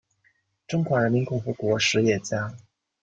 [0.67, 2.57] 中华人民共和国实业家。